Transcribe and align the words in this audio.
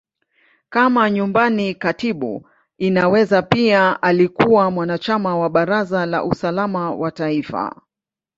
Kama 0.69 1.09
Nyumbani 1.09 1.75
Katibu, 1.75 2.47
Inaweza 2.77 3.41
pia 3.41 4.01
alikuwa 4.01 4.71
mwanachama 4.71 5.37
wa 5.37 5.49
Baraza 5.49 6.05
la 6.05 6.23
Usalama 6.23 6.91
wa 6.91 7.11
Taifa. 7.11 7.81